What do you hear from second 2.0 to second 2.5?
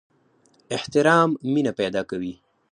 کوي